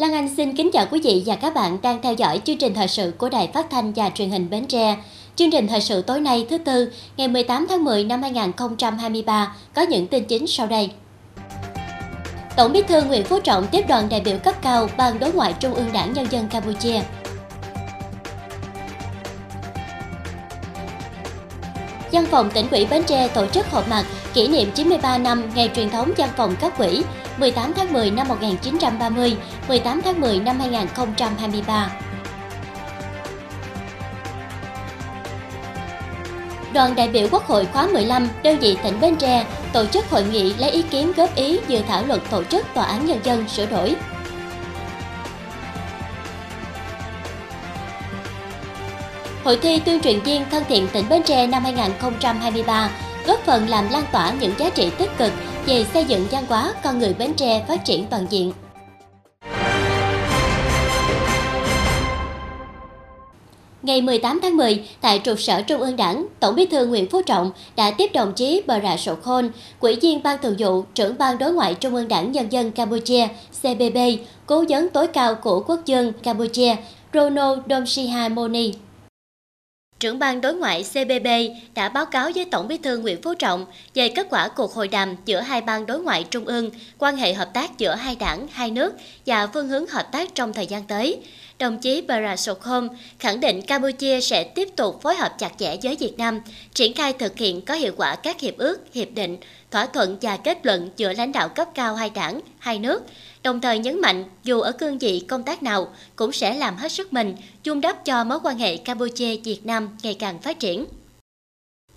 [0.00, 2.74] Lan Anh xin kính chào quý vị và các bạn đang theo dõi chương trình
[2.74, 4.96] thời sự của Đài Phát thanh và Truyền hình Bến Tre.
[5.36, 9.82] Chương trình thời sự tối nay thứ tư, ngày 18 tháng 10 năm 2023 có
[9.82, 10.90] những tin chính sau đây.
[12.56, 15.54] Tổng Bí thư Nguyễn Phú Trọng tiếp đoàn đại biểu cấp cao Ban Đối ngoại
[15.60, 17.00] Trung ương Đảng Nhân dân Campuchia.
[22.12, 25.70] Văn phòng tỉnh ủy Bến Tre tổ chức họp mặt kỷ niệm 93 năm ngày
[25.76, 27.02] truyền thống văn phòng cấp quỹ
[27.40, 29.36] 18 tháng 10 năm 1930,
[29.68, 31.90] 18 tháng 10 năm 2023.
[36.72, 40.24] Đoàn đại biểu Quốc hội khóa 15, đơn vị tỉnh Bến Tre tổ chức hội
[40.24, 43.48] nghị lấy ý kiến góp ý dự thảo luật tổ chức Tòa án Nhân dân
[43.48, 43.96] sửa đổi.
[49.44, 52.90] Hội thi tuyên truyền viên thân thiện tỉnh Bến Tre năm 2023
[53.26, 55.32] góp phần làm lan tỏa những giá trị tích cực
[55.66, 58.52] về xây dựng văn hóa con người Bến Tre phát triển toàn diện.
[63.82, 67.22] Ngày 18 tháng 10, tại trụ sở Trung ương Đảng, Tổng bí thư Nguyễn Phú
[67.22, 71.18] Trọng đã tiếp đồng chí Bờ Rạ Sổ Khôn, Ủy viên Ban Thường vụ, trưởng
[71.18, 73.28] Ban Đối ngoại Trung ương Đảng Nhân dân Campuchia,
[73.60, 73.98] CBB,
[74.46, 76.76] cố vấn tối cao của quốc dân Campuchia,
[77.14, 78.72] Rono Domsiha Moni
[80.00, 81.26] trưởng ban đối ngoại CBB
[81.74, 84.88] đã báo cáo với Tổng bí thư Nguyễn Phú Trọng về kết quả cuộc hội
[84.88, 88.46] đàm giữa hai ban đối ngoại trung ương, quan hệ hợp tác giữa hai đảng,
[88.52, 88.94] hai nước
[89.26, 91.20] và phương hướng hợp tác trong thời gian tới.
[91.60, 96.18] Đồng chí Barasokhom khẳng định Campuchia sẽ tiếp tục phối hợp chặt chẽ với Việt
[96.18, 96.40] Nam,
[96.74, 99.36] triển khai thực hiện có hiệu quả các hiệp ước, hiệp định,
[99.70, 103.02] thỏa thuận và kết luận giữa lãnh đạo cấp cao hai đảng, hai nước,
[103.42, 106.92] đồng thời nhấn mạnh dù ở cương vị công tác nào cũng sẽ làm hết
[106.92, 110.86] sức mình chung đắp cho mối quan hệ Campuchia-Việt Nam ngày càng phát triển.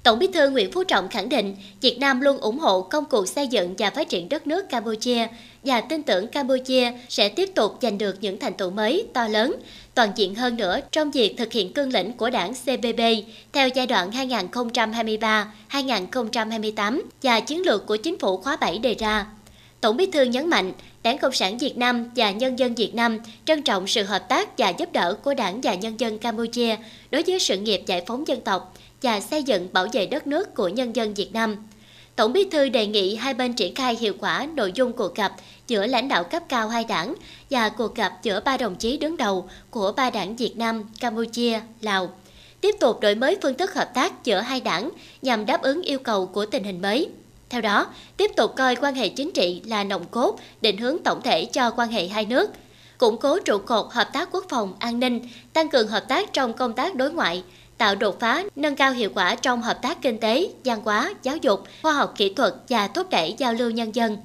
[0.04, 3.28] Tổng bí thư Nguyễn Phú Trọng khẳng định Việt Nam luôn ủng hộ công cuộc
[3.28, 5.28] xây dựng và phát triển đất nước Campuchia
[5.64, 9.56] và tin tưởng Campuchia sẽ tiếp tục giành được những thành tựu mới to lớn,
[9.96, 13.00] toàn diện hơn nữa trong việc thực hiện cương lĩnh của đảng CPP
[13.54, 14.12] theo giai đoạn
[15.72, 19.26] 2023-2028 và chiến lược của chính phủ khóa 7 đề ra.
[19.82, 23.20] Tổng bí thư nhấn mạnh, Đảng Cộng sản Việt Nam và nhân dân Việt Nam
[23.46, 26.76] trân trọng sự hợp tác và giúp đỡ của Đảng và nhân dân Campuchia
[27.12, 30.56] đối với sự nghiệp giải phóng dân tộc và xây dựng bảo vệ đất nước
[30.56, 31.56] của nhân dân Việt Nam.
[32.16, 35.32] Tổng bí thư đề nghị hai bên triển khai hiệu quả nội dung cuộc gặp
[35.68, 37.16] giữa lãnh đạo cấp cao hai đảng
[37.50, 41.60] và cuộc gặp giữa ba đồng chí đứng đầu của ba đảng Việt Nam, Campuchia,
[41.82, 42.10] Lào.
[42.62, 44.90] Tiếp tục đổi mới phương thức hợp tác giữa hai đảng
[45.22, 47.10] nhằm đáp ứng yêu cầu của tình hình mới.
[47.50, 47.88] Theo đó,
[48.18, 51.72] tiếp tục coi quan hệ chính trị là nòng cốt, định hướng tổng thể cho
[51.72, 52.52] quan hệ hai nước,
[52.98, 56.54] củng cố trụ cột hợp tác quốc phòng, an ninh, tăng cường hợp tác trong
[56.54, 57.44] công tác đối ngoại,
[57.78, 61.38] tạo đột phá, nâng cao hiệu quả trong hợp tác kinh tế, văn hóa, giáo
[61.38, 64.18] dục, khoa học kỹ thuật và thúc đẩy giao lưu nhân dân.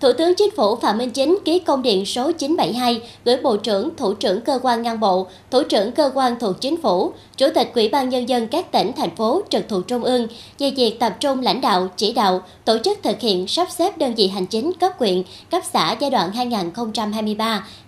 [0.00, 3.96] Thủ tướng Chính phủ Phạm Minh Chính ký công điện số 972 gửi Bộ trưởng,
[3.96, 7.70] Thủ trưởng cơ quan ngang bộ, Thủ trưởng cơ quan thuộc Chính phủ, Chủ tịch
[7.74, 10.26] Ủy ban Nhân dân các tỉnh, thành phố trực thuộc Trung ương
[10.58, 14.14] về việc tập trung lãnh đạo, chỉ đạo, tổ chức thực hiện sắp xếp đơn
[14.14, 16.30] vị hành chính cấp quyện, cấp xã giai đoạn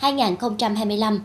[0.00, 1.18] 2023-2025.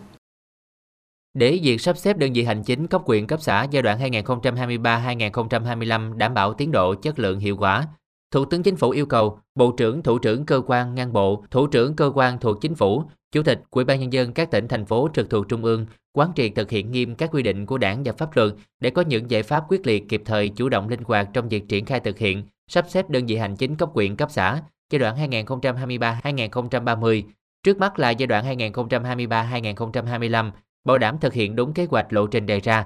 [1.34, 6.18] Để việc sắp xếp đơn vị hành chính cấp quyện cấp xã giai đoạn 2023-2025
[6.18, 7.88] đảm bảo tiến độ, chất lượng, hiệu quả,
[8.34, 11.68] Thủ tướng Chính phủ yêu cầu Bộ trưởng, Thủ trưởng cơ quan ngang bộ, Thủ
[11.68, 14.86] trưởng cơ quan thuộc Chính phủ, Chủ tịch Ủy ban nhân dân các tỉnh thành
[14.86, 18.04] phố trực thuộc trung ương quán triệt thực hiện nghiêm các quy định của Đảng
[18.04, 21.04] và pháp luật để có những giải pháp quyết liệt kịp thời, chủ động linh
[21.04, 24.16] hoạt trong việc triển khai thực hiện, sắp xếp đơn vị hành chính cấp huyện,
[24.16, 27.24] cấp xã giai đoạn 2023-2030,
[27.64, 30.52] trước mắt là giai đoạn 2023-2025,
[30.86, 32.86] bảo đảm thực hiện đúng kế hoạch lộ trình đề ra.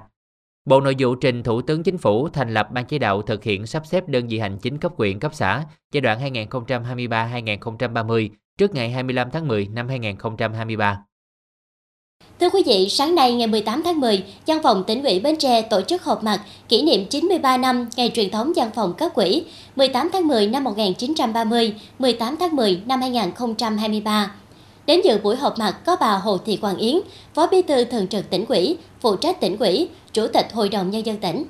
[0.68, 3.66] Bộ Nội vụ trình Thủ tướng Chính phủ thành lập ban chỉ đạo thực hiện
[3.66, 8.90] sắp xếp đơn vị hành chính cấp huyện, cấp xã giai đoạn 2023-2030 trước ngày
[8.90, 10.98] 25 tháng 10 năm 2023.
[12.40, 15.62] Thưa quý vị, sáng nay ngày 18 tháng 10, Văn phòng tỉnh ủy Bến Tre
[15.62, 19.44] tổ chức họp mặt kỷ niệm 93 năm ngày truyền thống văn phòng cấp quỹ
[19.76, 24.32] 18 tháng 10 năm 1930, 18 tháng 10 năm 2023.
[24.88, 26.96] Đến dự buổi họp mặt có bà Hồ Thị Hoàng Yến,
[27.34, 30.90] Phó Bí thư Thường trực tỉnh ủy, phụ trách tỉnh ủy, Chủ tịch Hội đồng
[30.90, 31.44] Nhân dân tỉnh.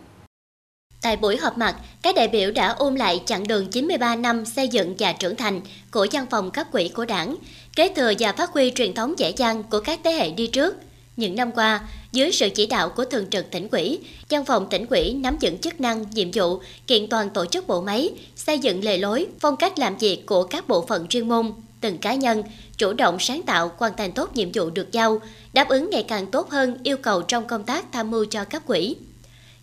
[1.03, 4.69] Tại buổi họp mặt, các đại biểu đã ôm lại chặng đường 93 năm xây
[4.69, 7.37] dựng và trưởng thành của văn phòng cấp quỹ của đảng,
[7.77, 10.77] kế thừa và phát huy truyền thống dễ dàng của các thế hệ đi trước.
[11.17, 11.81] Những năm qua,
[12.13, 13.99] dưới sự chỉ đạo của Thường trực tỉnh quỹ,
[14.31, 17.81] văn phòng tỉnh quỹ nắm vững chức năng, nhiệm vụ, kiện toàn tổ chức bộ
[17.81, 21.53] máy, xây dựng lề lối, phong cách làm việc của các bộ phận chuyên môn,
[21.81, 22.43] từng cá nhân,
[22.79, 25.21] chủ động sáng tạo hoàn thành tốt nhiệm vụ được giao,
[25.53, 28.63] đáp ứng ngày càng tốt hơn yêu cầu trong công tác tham mưu cho cấp
[28.67, 28.97] quỹ.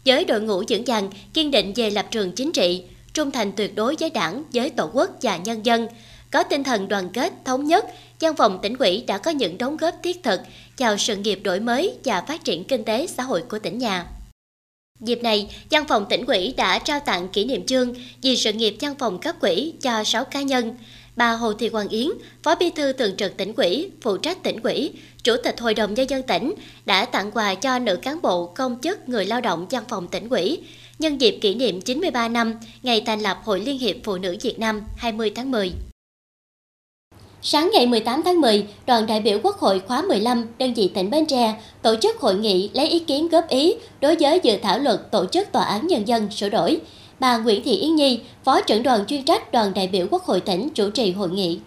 [0.06, 2.84] Với đội ngũ vững vàng, kiên định về lập trường chính trị,
[3.14, 5.88] trung thành tuyệt đối với đảng, với tổ quốc và nhân dân,
[6.32, 7.86] có tinh thần đoàn kết, thống nhất,
[8.20, 10.40] văn phòng tỉnh ủy đã có những đóng góp thiết thực
[10.78, 14.06] vào sự nghiệp đổi mới và phát triển kinh tế xã hội của tỉnh nhà.
[15.00, 18.76] Dịp này, văn phòng tỉnh ủy đã trao tặng kỷ niệm chương vì sự nghiệp
[18.82, 20.76] văn phòng cấp quỹ cho 6 cá nhân.
[21.16, 22.10] Bà Hồ Thị Hoàng Yến,
[22.44, 24.92] Phó Bí thư Thường trực tỉnh ủy, phụ trách tỉnh ủy,
[25.24, 26.54] Chủ tịch Hội đồng Nhân dân tỉnh
[26.86, 30.30] đã tặng quà cho nữ cán bộ, công chức, người lao động văn phòng tỉnh
[30.30, 30.60] ủy
[31.00, 32.54] nhân dịp kỷ niệm 93 năm
[32.84, 35.72] ngày thành lập Hội Liên hiệp Phụ nữ Việt Nam 20 tháng 10.
[37.48, 41.10] Sáng ngày 18 tháng 10, đoàn đại biểu Quốc hội khóa 15 đơn vị tỉnh
[41.10, 44.80] Bến Tre tổ chức hội nghị lấy ý kiến góp ý đối với dự thảo
[44.80, 46.82] luật tổ chức tòa án nhân dân sửa đổi.
[47.20, 50.42] Bà Nguyễn Thị Yến Nhi, Phó trưởng đoàn chuyên trách đoàn đại biểu Quốc hội
[50.42, 51.60] tỉnh chủ trì hội nghị.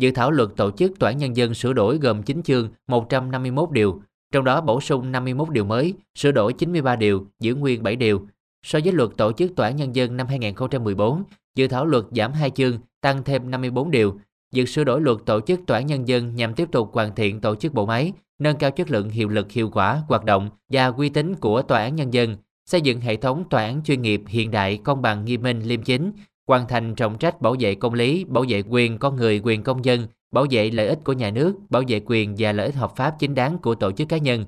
[0.00, 3.70] Dự thảo luật tổ chức tòa án nhân dân sửa đổi gồm 9 chương, 151
[3.70, 4.02] điều,
[4.32, 8.26] trong đó bổ sung 51 điều mới, sửa đổi 93 điều, giữ nguyên 7 điều.
[8.66, 11.22] So với luật tổ chức tòa án nhân dân năm 2014,
[11.54, 14.18] dự thảo luật giảm 2 chương, tăng thêm 54 điều,
[14.52, 17.40] Việc sửa đổi luật tổ chức tòa án nhân dân nhằm tiếp tục hoàn thiện
[17.40, 20.86] tổ chức bộ máy, nâng cao chất lượng hiệu lực hiệu quả hoạt động và
[20.86, 24.22] uy tín của tòa án nhân dân, xây dựng hệ thống tòa án chuyên nghiệp
[24.28, 26.12] hiện đại, công bằng, nghiêm minh, liêm chính,
[26.46, 29.84] hoàn thành trọng trách bảo vệ công lý, bảo vệ quyền con người, quyền công
[29.84, 32.92] dân, bảo vệ lợi ích của nhà nước, bảo vệ quyền và lợi ích hợp
[32.96, 34.44] pháp chính đáng của tổ chức cá nhân.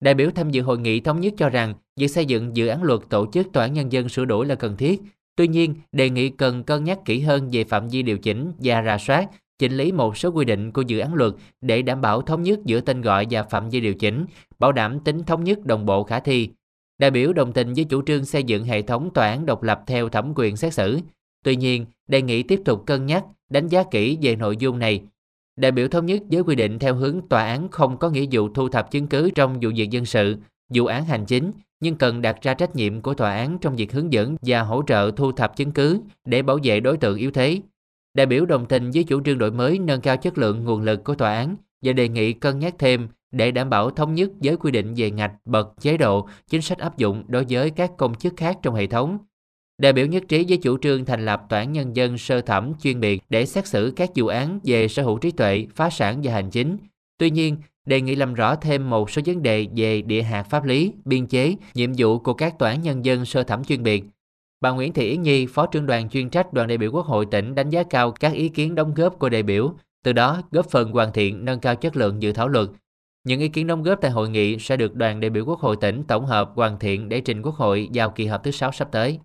[0.00, 2.82] Đại biểu tham dự hội nghị thống nhất cho rằng việc xây dựng dự án
[2.82, 5.00] luật tổ chức tòa án nhân dân sửa đổi là cần thiết
[5.36, 8.82] Tuy nhiên, đề nghị cần cân nhắc kỹ hơn về phạm vi điều chỉnh và
[8.82, 9.28] rà soát,
[9.58, 12.58] chỉnh lý một số quy định của dự án luật để đảm bảo thống nhất
[12.64, 14.26] giữa tên gọi và phạm vi điều chỉnh,
[14.58, 16.48] bảo đảm tính thống nhất đồng bộ khả thi.
[16.98, 19.80] Đại biểu đồng tình với chủ trương xây dựng hệ thống tòa án độc lập
[19.86, 20.98] theo thẩm quyền xét xử.
[21.44, 25.02] Tuy nhiên, đề nghị tiếp tục cân nhắc, đánh giá kỹ về nội dung này.
[25.56, 28.48] Đại biểu thống nhất với quy định theo hướng tòa án không có nghĩa vụ
[28.48, 30.36] thu thập chứng cứ trong vụ việc dân sự,
[30.74, 33.92] vụ án hành chính nhưng cần đặt ra trách nhiệm của tòa án trong việc
[33.92, 37.30] hướng dẫn và hỗ trợ thu thập chứng cứ để bảo vệ đối tượng yếu
[37.30, 37.60] thế.
[38.14, 41.04] Đại biểu đồng tình với chủ trương đổi mới nâng cao chất lượng nguồn lực
[41.04, 44.56] của tòa án và đề nghị cân nhắc thêm để đảm bảo thống nhất với
[44.56, 48.14] quy định về ngạch, bậc, chế độ, chính sách áp dụng đối với các công
[48.14, 49.18] chức khác trong hệ thống.
[49.78, 52.72] Đại biểu nhất trí với chủ trương thành lập tòa án nhân dân sơ thẩm
[52.82, 56.20] chuyên biệt để xét xử các vụ án về sở hữu trí tuệ, phá sản
[56.22, 56.76] và hành chính.
[57.18, 57.56] Tuy nhiên,
[57.86, 61.26] đề nghị làm rõ thêm một số vấn đề về địa hạt pháp lý, biên
[61.26, 64.04] chế, nhiệm vụ của các tòa án nhân dân sơ thẩm chuyên biệt.
[64.60, 67.26] Bà Nguyễn Thị Yến Nhi, Phó trưởng đoàn chuyên trách đoàn đại biểu Quốc hội
[67.30, 69.72] tỉnh đánh giá cao các ý kiến đóng góp của đại biểu,
[70.04, 72.68] từ đó góp phần hoàn thiện nâng cao chất lượng dự thảo luật.
[73.24, 75.76] Những ý kiến đóng góp tại hội nghị sẽ được đoàn đại biểu Quốc hội
[75.76, 78.88] tỉnh tổng hợp hoàn thiện để trình Quốc hội vào kỳ họp thứ 6 sắp
[78.92, 79.18] tới.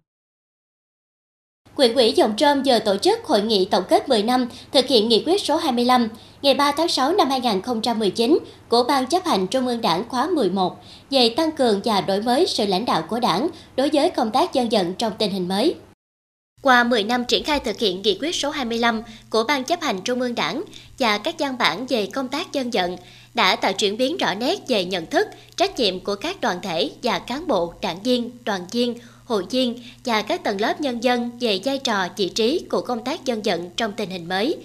[1.76, 5.10] Quyện ủy Dòng Trôm vừa tổ chức hội nghị tổng kết 10 năm thực hiện
[5.10, 6.08] nghị quyết số 25
[6.42, 8.40] ngày 3 tháng 6 năm 2019
[8.70, 12.48] của Ban chấp hành Trung ương Đảng khóa 11 về tăng cường và đổi mới
[12.48, 15.76] sự lãnh đạo của Đảng đối với công tác dân vận trong tình hình mới.
[16.62, 20.02] Qua 10 năm triển khai thực hiện nghị quyết số 25 của Ban chấp hành
[20.02, 20.64] Trung ương Đảng
[21.00, 22.98] và các văn bản về công tác dân vận
[23.34, 26.92] đã tạo chuyển biến rõ nét về nhận thức, trách nhiệm của các đoàn thể
[27.04, 28.96] và cán bộ, đảng viên, đoàn viên,
[29.31, 33.04] hội viên và các tầng lớp nhân dân về vai trò vị trí của công
[33.04, 34.56] tác dân vận trong tình hình mới.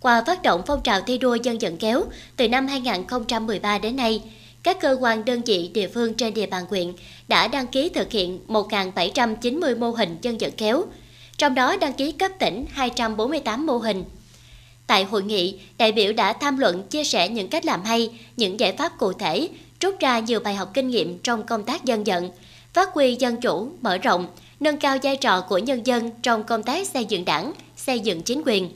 [0.00, 2.04] Qua phát động phong trào thi đua dân vận kéo
[2.36, 4.22] từ năm 2013 đến nay,
[4.62, 6.92] các cơ quan đơn vị địa phương trên địa bàn huyện
[7.28, 10.84] đã đăng ký thực hiện 1.790 mô hình dân vận kéo,
[11.38, 14.04] trong đó đăng ký cấp tỉnh 248 mô hình.
[14.86, 18.60] Tại hội nghị, đại biểu đã tham luận chia sẻ những cách làm hay, những
[18.60, 19.48] giải pháp cụ thể,
[19.80, 22.30] rút ra nhiều bài học kinh nghiệm trong công tác dân vận,
[22.72, 24.26] phát huy dân chủ, mở rộng,
[24.60, 28.22] nâng cao vai trò của nhân dân trong công tác xây dựng đảng, xây dựng
[28.22, 28.70] chính quyền.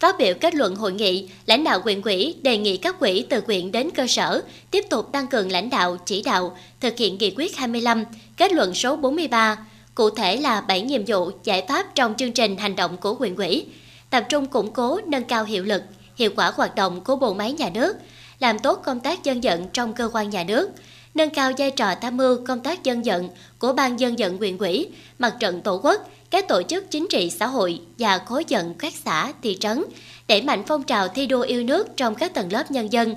[0.00, 3.42] Phát biểu kết luận hội nghị, lãnh đạo huyện quỹ đề nghị các quỹ từ
[3.46, 7.34] huyện đến cơ sở tiếp tục tăng cường lãnh đạo, chỉ đạo, thực hiện nghị
[7.36, 8.04] quyết 25,
[8.36, 12.56] kết luận số 43, cụ thể là 7 nhiệm vụ, giải pháp trong chương trình
[12.56, 13.64] hành động của huyện quỹ,
[14.10, 15.82] tập trung củng cố, nâng cao hiệu lực,
[16.16, 17.96] hiệu quả hoạt động của bộ máy nhà nước,
[18.38, 20.70] làm tốt công tác dân vận trong cơ quan nhà nước,
[21.14, 24.58] nâng cao vai trò tham mưu công tác dân vận của ban dân vận huyện
[24.58, 24.86] quỹ,
[25.18, 28.92] mặt trận tổ quốc, các tổ chức chính trị xã hội và khối dân các
[29.04, 29.84] xã, thị trấn,
[30.28, 33.14] đẩy mạnh phong trào thi đua yêu nước trong các tầng lớp nhân dân.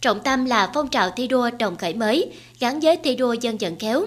[0.00, 3.56] Trọng tâm là phong trào thi đua đồng khởi mới, gắn với thi đua dân
[3.58, 4.06] vận khéo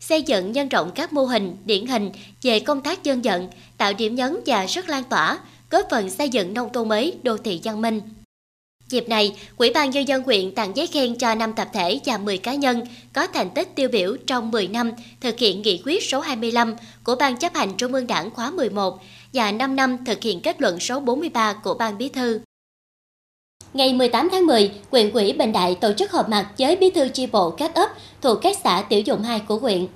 [0.00, 2.10] xây dựng nhân rộng các mô hình, điển hình
[2.42, 5.38] về công tác dân vận, tạo điểm nhấn và sức lan tỏa,
[5.70, 8.00] góp phần xây dựng nông thôn mới, đô thị văn minh.
[8.90, 12.18] Dịp này, Ủy ban Nhân dân huyện tặng giấy khen cho 5 tập thể và
[12.18, 12.80] 10 cá nhân
[13.12, 17.14] có thành tích tiêu biểu trong 10 năm thực hiện nghị quyết số 25 của
[17.20, 18.98] Ban chấp hành Trung ương Đảng khóa 11
[19.32, 22.40] và 5 năm thực hiện kết luận số 43 của Ban Bí thư.
[23.74, 27.08] Ngày 18 tháng 10, huyện quỹ Bình Đại tổ chức họp mặt với bí thư
[27.08, 29.86] chi bộ các ấp thuộc các xã tiểu dụng 2 của huyện.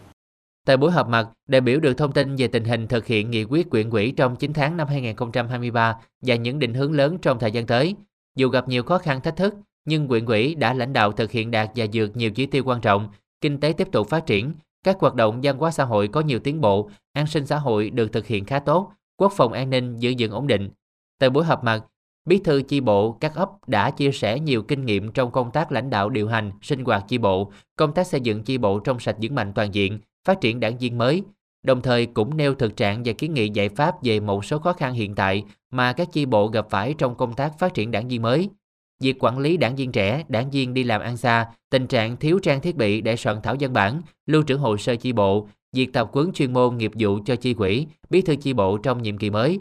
[0.67, 3.45] Tại buổi họp mặt, đại biểu được thông tin về tình hình thực hiện nghị
[3.45, 7.51] quyết quyện quỹ trong 9 tháng năm 2023 và những định hướng lớn trong thời
[7.51, 7.95] gian tới.
[8.37, 11.51] Dù gặp nhiều khó khăn thách thức, nhưng quyện quỹ đã lãnh đạo thực hiện
[11.51, 13.09] đạt và vượt nhiều chỉ tiêu quan trọng,
[13.41, 14.53] kinh tế tiếp tục phát triển,
[14.85, 17.91] các hoạt động văn hóa xã hội có nhiều tiến bộ, an sinh xã hội
[17.91, 20.71] được thực hiện khá tốt, quốc phòng an ninh giữ vững ổn định.
[21.19, 21.85] Tại buổi họp mặt,
[22.29, 25.73] Bí thư chi bộ các ấp đã chia sẻ nhiều kinh nghiệm trong công tác
[25.73, 29.01] lãnh đạo điều hành, sinh hoạt chi bộ, công tác xây dựng chi bộ trong
[29.01, 31.23] sạch vững mạnh toàn diện, phát triển đảng viên mới,
[31.65, 34.73] đồng thời cũng nêu thực trạng và kiến nghị giải pháp về một số khó
[34.73, 38.09] khăn hiện tại mà các chi bộ gặp phải trong công tác phát triển đảng
[38.09, 38.49] viên mới.
[39.01, 42.39] Việc quản lý đảng viên trẻ, đảng viên đi làm ăn xa, tình trạng thiếu
[42.43, 45.93] trang thiết bị để soạn thảo văn bản, lưu trữ hồ sơ chi bộ, việc
[45.93, 49.19] tập huấn chuyên môn nghiệp vụ cho chi quỹ, bí thư chi bộ trong nhiệm
[49.19, 49.59] kỳ mới.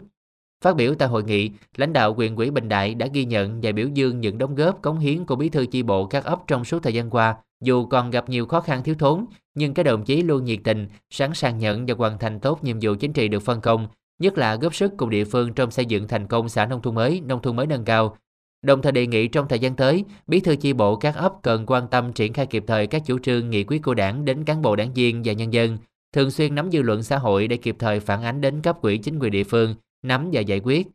[0.64, 3.72] Phát biểu tại hội nghị, lãnh đạo quyền quỹ Bình Đại đã ghi nhận và
[3.72, 6.64] biểu dương những đóng góp cống hiến của bí thư chi bộ các ấp trong
[6.64, 7.36] suốt thời gian qua.
[7.64, 10.88] Dù còn gặp nhiều khó khăn thiếu thốn, nhưng các đồng chí luôn nhiệt tình,
[11.10, 14.38] sẵn sàng nhận và hoàn thành tốt nhiệm vụ chính trị được phân công, nhất
[14.38, 17.20] là góp sức cùng địa phương trong xây dựng thành công xã nông thôn mới,
[17.20, 18.16] nông thôn mới nâng cao.
[18.62, 21.66] Đồng thời đề nghị trong thời gian tới, bí thư chi bộ các ấp cần
[21.66, 24.62] quan tâm triển khai kịp thời các chủ trương nghị quyết của đảng đến cán
[24.62, 25.78] bộ đảng viên và nhân dân,
[26.12, 28.98] thường xuyên nắm dư luận xã hội để kịp thời phản ánh đến cấp quỹ
[28.98, 30.86] chính quyền địa phương, nắm và giải quyết,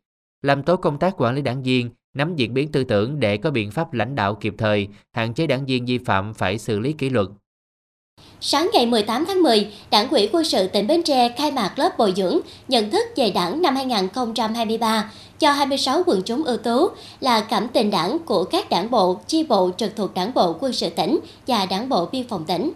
[0.42, 3.52] làm tốt công tác quản lý đảng viên, nắm diễn biến tư tưởng để có
[3.52, 6.94] biện pháp lãnh đạo kịp thời, hạn chế đảng viên vi phạm phải xử lý
[6.94, 7.28] kỷ luật.
[8.42, 11.98] Sáng ngày 18 tháng 10, Đảng ủy quân sự tỉnh Bến Tre khai mạc lớp
[11.98, 16.88] bồi dưỡng nhận thức về đảng năm 2023 cho 26 quần chúng ưu tú
[17.20, 20.74] là cảm tình đảng của các đảng bộ, chi bộ trực thuộc đảng bộ quân
[20.74, 22.72] sự tỉnh và đảng bộ biên phòng tỉnh.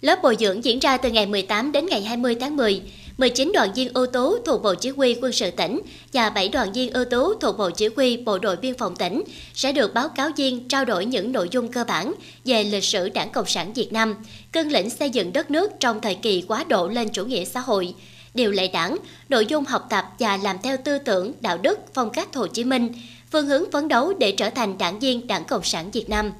[0.00, 2.82] Lớp bồi dưỡng diễn ra từ ngày 18 đến ngày 20 tháng 10.
[3.18, 5.80] 19 đoàn viên ưu tú thuộc Bộ Chỉ huy quân sự tỉnh
[6.12, 9.22] và 7 đoàn viên ưu tú thuộc Bộ Chỉ huy Bộ đội Biên phòng tỉnh
[9.54, 13.08] sẽ được báo cáo viên trao đổi những nội dung cơ bản về lịch sử
[13.08, 14.14] Đảng Cộng sản Việt Nam,
[14.52, 17.60] cương lĩnh xây dựng đất nước trong thời kỳ quá độ lên chủ nghĩa xã
[17.60, 17.94] hội,
[18.34, 18.96] điều lệ đảng,
[19.28, 22.64] nội dung học tập và làm theo tư tưởng, đạo đức, phong cách Hồ Chí
[22.64, 22.92] Minh,
[23.32, 26.32] phương hướng phấn đấu để trở thành đảng viên Đảng Cộng sản Việt Nam.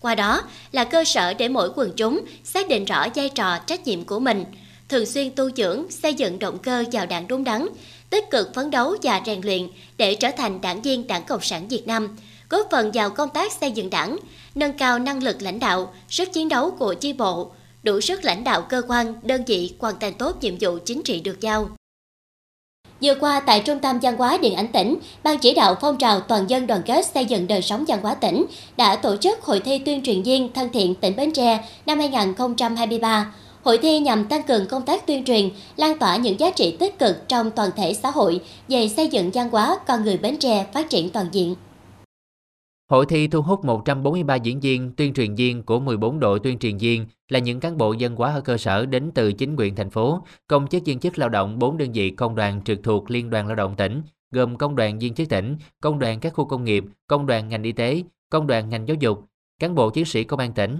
[0.00, 3.86] Qua đó là cơ sở để mỗi quần chúng xác định rõ vai trò trách
[3.86, 4.44] nhiệm của mình–
[4.88, 7.66] thường xuyên tu dưỡng, xây dựng động cơ vào đảng đúng đắn,
[8.10, 11.68] tích cực phấn đấu và rèn luyện để trở thành đảng viên Đảng Cộng sản
[11.68, 12.16] Việt Nam,
[12.50, 14.16] góp phần vào công tác xây dựng đảng,
[14.54, 17.50] nâng cao năng lực lãnh đạo, sức chiến đấu của chi bộ,
[17.82, 21.20] đủ sức lãnh đạo cơ quan, đơn vị hoàn thành tốt nhiệm vụ chính trị
[21.20, 21.68] được giao.
[23.02, 26.20] Vừa qua tại Trung tâm Văn hóa Điện ảnh tỉnh, Ban chỉ đạo phong trào
[26.20, 29.60] toàn dân đoàn kết xây dựng đời sống văn hóa tỉnh đã tổ chức hội
[29.60, 34.42] thi tuyên truyền viên thân thiện tỉnh Bến Tre năm 2023 Hội thi nhằm tăng
[34.42, 37.94] cường công tác tuyên truyền, lan tỏa những giá trị tích cực trong toàn thể
[37.94, 41.54] xã hội về xây dựng văn hóa con người Bến Tre phát triển toàn diện.
[42.90, 46.78] Hội thi thu hút 143 diễn viên, tuyên truyền viên của 14 đội tuyên truyền
[46.78, 49.90] viên là những cán bộ dân hóa ở cơ sở đến từ chính quyền thành
[49.90, 53.30] phố, công chức viên chức lao động 4 đơn vị công đoàn trực thuộc Liên
[53.30, 56.64] đoàn Lao động tỉnh, gồm công đoàn viên chức tỉnh, công đoàn các khu công
[56.64, 59.24] nghiệp, công đoàn ngành y tế, công đoàn ngành giáo dục,
[59.58, 60.76] cán bộ chiến sĩ công an tỉnh,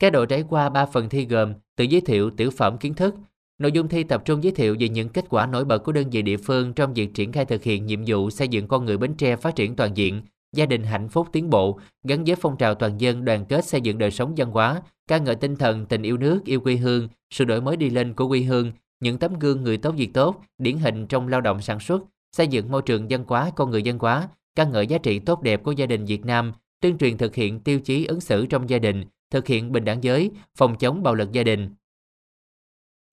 [0.00, 3.14] các đội trải qua 3 phần thi gồm tự giới thiệu tiểu phẩm kiến thức.
[3.58, 6.10] Nội dung thi tập trung giới thiệu về những kết quả nổi bật của đơn
[6.10, 8.98] vị địa phương trong việc triển khai thực hiện nhiệm vụ xây dựng con người
[8.98, 10.22] Bến Tre phát triển toàn diện,
[10.56, 13.80] gia đình hạnh phúc tiến bộ, gắn với phong trào toàn dân đoàn kết xây
[13.80, 17.08] dựng đời sống văn hóa, ca ngợi tinh thần tình yêu nước, yêu quê hương,
[17.30, 20.42] sự đổi mới đi lên của quê hương, những tấm gương người tốt việc tốt,
[20.58, 22.02] điển hình trong lao động sản xuất,
[22.36, 25.42] xây dựng môi trường văn hóa con người văn hóa, ca ngợi giá trị tốt
[25.42, 28.70] đẹp của gia đình Việt Nam, tuyên truyền thực hiện tiêu chí ứng xử trong
[28.70, 31.74] gia đình, thực hiện bình đẳng giới, phòng chống bạo lực gia đình.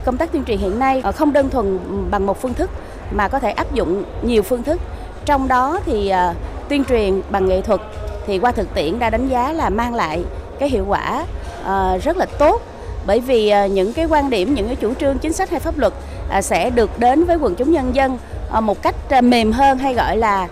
[0.06, 1.80] Công tác tuyên truyền hiện nay ờ, không đơn thuần
[2.12, 2.70] bằng một phương thức
[3.12, 4.82] mà có thể áp dụng nhiều phương thức.
[5.26, 6.34] Trong đó thì ờ,
[6.70, 7.82] tuyên truyền bằng nghệ thuật
[8.26, 10.24] thì qua thực tiễn đã đánh giá là mang lại
[10.60, 11.26] cái hiệu quả
[11.64, 12.62] ờ, rất là tốt
[13.06, 15.94] bởi vì những cái quan điểm, những cái chủ trương chính sách hay pháp luật
[16.42, 18.18] sẽ được đến với quần chúng nhân dân
[18.62, 20.48] một cách mềm hơn hay gọi là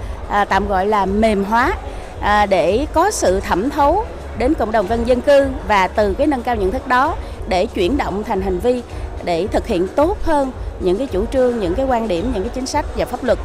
[0.49, 1.77] tạm gọi là mềm hóa
[2.49, 4.05] để có sự thẩm thấu
[4.37, 7.17] đến cộng đồng dân dân cư và từ cái nâng cao nhận thức đó
[7.49, 8.83] để chuyển động thành hành vi
[9.25, 12.51] để thực hiện tốt hơn những cái chủ trương, những cái quan điểm, những cái
[12.55, 13.39] chính sách và pháp luật.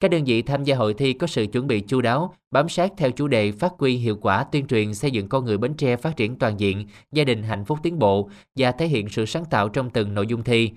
[0.00, 2.92] Các đơn vị tham gia hội thi có sự chuẩn bị chu đáo, bám sát
[2.96, 5.96] theo chủ đề phát huy hiệu quả tuyên truyền xây dựng con người Bến Tre
[5.96, 9.44] phát triển toàn diện, gia đình hạnh phúc tiến bộ và thể hiện sự sáng
[9.44, 10.70] tạo trong từng nội dung thi.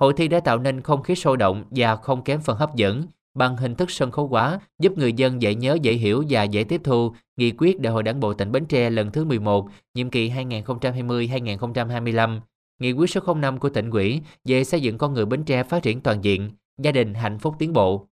[0.00, 3.02] Hội thi đã tạo nên không khí sôi động và không kém phần hấp dẫn,
[3.36, 6.64] bằng hình thức sân khấu hóa giúp người dân dễ nhớ, dễ hiểu và dễ
[6.64, 10.10] tiếp thu nghị quyết Đại hội Đảng bộ tỉnh Bến Tre lần thứ 11, nhiệm
[10.10, 12.40] kỳ 2020-2025,
[12.78, 15.82] nghị quyết số 05 của tỉnh ủy về xây dựng con người Bến Tre phát
[15.82, 18.06] triển toàn diện, gia đình hạnh phúc tiến bộ.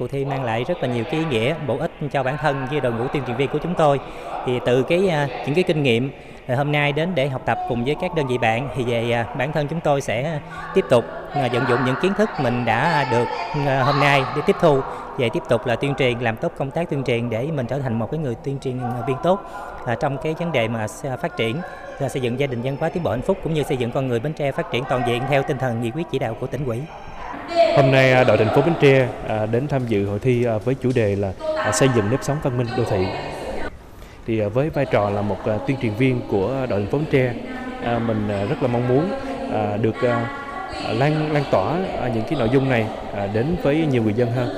[0.00, 2.66] Cuộc thi mang lại rất là nhiều cái ý nghĩa bổ ích cho bản thân
[2.70, 3.98] với đội ngũ tuyên truyền viên của chúng tôi.
[4.46, 6.10] Thì từ cái à, những cái kinh nghiệm
[6.54, 9.26] hôm nay đến để học tập cùng với các đơn vị bạn thì về à,
[9.38, 10.40] bản thân chúng tôi sẽ
[10.74, 13.24] tiếp tục à, vận dụng những kiến thức mình đã được
[13.66, 14.80] à, hôm nay để tiếp thu
[15.18, 17.78] về tiếp tục là tuyên truyền, làm tốt công tác tuyên truyền để mình trở
[17.78, 19.40] thành một cái người tuyên truyền viên tốt
[20.00, 20.86] trong cái vấn đề mà
[21.22, 21.56] phát triển
[22.10, 24.08] xây dựng gia đình văn hóa tiến bộ hạnh phúc cũng như xây dựng con
[24.08, 26.46] người Bến Tre phát triển toàn diện theo tinh thần nghị quyết chỉ đạo của
[26.46, 26.82] tỉnh ủy.
[27.76, 29.08] Hôm nay đội thành phố Bến Tre
[29.52, 31.32] đến tham dự hội thi với chủ đề là
[31.72, 33.06] xây dựng nếp sống văn minh đô thị.
[34.26, 37.00] Thì à, với vai trò là một à, tuyên truyền viên của đội hình phố
[37.10, 37.34] Tre,
[37.82, 39.10] à, mình rất là mong muốn
[39.82, 39.94] được
[40.88, 41.78] lan lan tỏa
[42.14, 42.86] những cái nội dung này
[43.34, 44.48] đến với nhiều người dân hơn.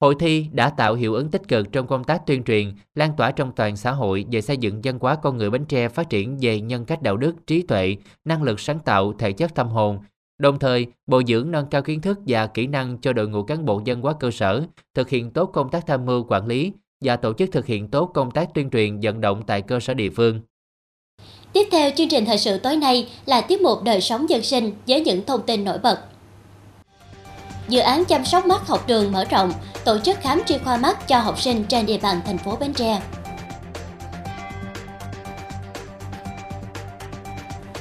[0.00, 3.30] Hội thi đã tạo hiệu ứng tích cực trong công tác tuyên truyền, lan tỏa
[3.30, 6.38] trong toàn xã hội về xây dựng văn hóa con người Bến Tre phát triển
[6.40, 9.98] về nhân cách đạo đức, trí tuệ, năng lực sáng tạo, thể chất tâm hồn,
[10.38, 13.64] đồng thời bồi dưỡng nâng cao kiến thức và kỹ năng cho đội ngũ cán
[13.64, 14.62] bộ văn hóa cơ sở,
[14.94, 16.72] thực hiện tốt công tác tham mưu quản lý
[17.02, 19.94] và tổ chức thực hiện tốt công tác tuyên truyền vận động tại cơ sở
[19.94, 20.40] địa phương.
[21.52, 24.72] Tiếp theo chương trình thời sự tối nay là tiết mục đời sống dân sinh
[24.86, 25.98] với những thông tin nổi bật.
[27.68, 29.52] Dự án chăm sóc mắt học đường mở rộng,
[29.84, 32.72] tổ chức khám chuyên khoa mắt cho học sinh trên địa bàn thành phố Bến
[32.72, 33.00] Tre.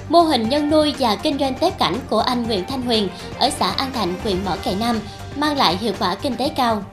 [0.09, 3.09] Mô hình nhân nuôi và kinh doanh tép cảnh của anh Nguyễn Thanh Huyền
[3.39, 4.99] ở xã An Thạnh, huyện Mỏ Cày Nam
[5.35, 6.83] mang lại hiệu quả kinh tế cao.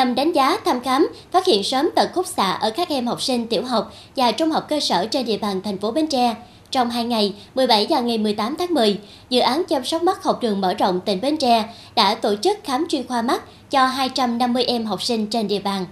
[0.00, 3.22] Nhằm đánh giá, thăm khám, phát hiện sớm tật khúc xạ ở các em học
[3.22, 6.34] sinh tiểu học và trung học cơ sở trên địa bàn thành phố Bến Tre.
[6.70, 8.98] Trong 2 ngày, 17 và ngày 18 tháng 10,
[9.30, 11.64] dự án chăm sóc mắt học đường mở rộng tỉnh Bến Tre
[11.94, 15.86] đã tổ chức khám chuyên khoa mắt cho 250 em học sinh trên địa bàn.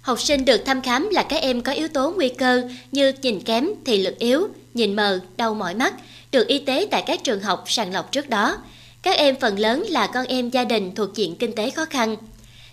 [0.00, 2.62] Học sinh được thăm khám là các em có yếu tố nguy cơ
[2.92, 5.94] như nhìn kém, thị lực yếu, nhìn mờ, đau mỏi mắt,
[6.32, 8.56] được y tế tại các trường học sàng lọc trước đó.
[9.02, 12.16] Các em phần lớn là con em gia đình thuộc diện kinh tế khó khăn.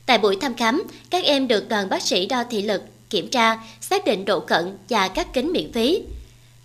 [0.05, 3.57] Tại buổi thăm khám, các em được đoàn bác sĩ đo thị lực, kiểm tra,
[3.81, 6.01] xác định độ cận và cắt kính miễn phí.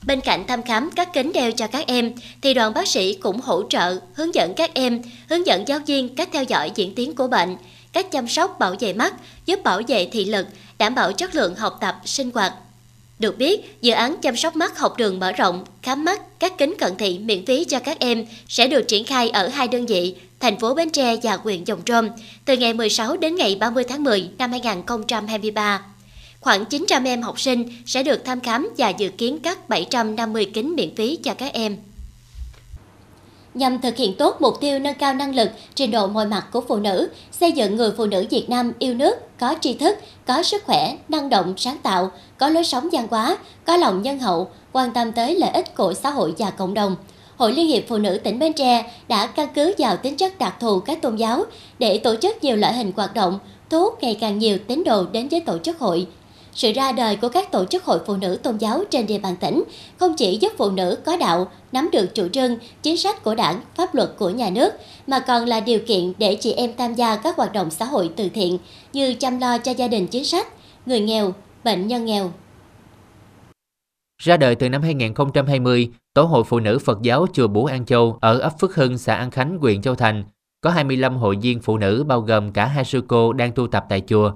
[0.06, 3.40] Bên cạnh thăm khám các kính đeo cho các em, thì đoàn bác sĩ cũng
[3.40, 7.14] hỗ trợ, hướng dẫn các em, hướng dẫn giáo viên cách theo dõi diễn tiến
[7.14, 7.56] của bệnh,
[7.92, 9.14] cách chăm sóc bảo vệ mắt,
[9.46, 10.46] giúp bảo vệ thị lực,
[10.78, 12.52] đảm bảo chất lượng học tập, sinh hoạt.
[13.18, 16.74] Được biết, dự án chăm sóc mắt học đường mở rộng, khám mắt, các kính
[16.78, 20.14] cận thị miễn phí cho các em sẽ được triển khai ở hai đơn vị,
[20.40, 22.08] thành phố Bến Tre và huyện Dòng Trôm,
[22.44, 25.82] từ ngày 16 đến ngày 30 tháng 10 năm 2023.
[26.40, 30.76] Khoảng 900 em học sinh sẽ được thăm khám và dự kiến cắt 750 kính
[30.76, 31.76] miễn phí cho các em.
[33.58, 36.60] Nhằm thực hiện tốt mục tiêu nâng cao năng lực, trình độ mọi mặt của
[36.60, 40.42] phụ nữ, xây dựng người phụ nữ Việt Nam yêu nước, có tri thức, có
[40.42, 44.48] sức khỏe, năng động, sáng tạo, có lối sống văn hóa, có lòng nhân hậu,
[44.72, 46.96] quan tâm tới lợi ích của xã hội và cộng đồng.
[47.36, 50.54] Hội Liên hiệp Phụ nữ tỉnh Bến Tre đã căn cứ vào tính chất đặc
[50.60, 51.44] thù các tôn giáo
[51.78, 53.38] để tổ chức nhiều loại hình hoạt động,
[53.70, 56.06] thu hút ngày càng nhiều tín đồ đến với tổ chức hội,
[56.58, 59.36] sự ra đời của các tổ chức hội phụ nữ tôn giáo trên địa bàn
[59.36, 59.64] tỉnh
[59.96, 63.60] không chỉ giúp phụ nữ có đạo nắm được chủ trương, chính sách của đảng,
[63.74, 64.72] pháp luật của nhà nước,
[65.06, 68.10] mà còn là điều kiện để chị em tham gia các hoạt động xã hội
[68.16, 68.58] từ thiện
[68.92, 70.46] như chăm lo cho gia đình chính sách,
[70.86, 72.32] người nghèo, bệnh nhân nghèo.
[74.22, 78.18] Ra đời từ năm 2020, Tổ hội Phụ nữ Phật giáo Chùa Bủ An Châu
[78.20, 80.24] ở ấp Phước Hưng, xã An Khánh, huyện Châu Thành
[80.60, 83.84] có 25 hội viên phụ nữ bao gồm cả hai sư cô đang tu tập
[83.88, 84.32] tại chùa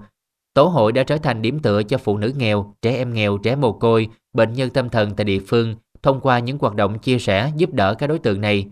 [0.55, 3.57] Tổ hội đã trở thành điểm tựa cho phụ nữ nghèo, trẻ em nghèo, trẻ
[3.57, 7.19] mồ côi, bệnh nhân tâm thần tại địa phương thông qua những hoạt động chia
[7.19, 8.67] sẻ giúp đỡ các đối tượng này.